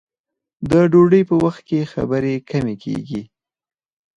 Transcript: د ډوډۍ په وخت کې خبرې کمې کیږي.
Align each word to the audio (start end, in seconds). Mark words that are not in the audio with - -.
د 0.71 0.73
ډوډۍ 0.91 1.21
په 1.29 1.35
وخت 1.43 1.61
کې 1.69 1.89
خبرې 1.93 2.35
کمې 2.49 2.75
کیږي. 2.83 3.23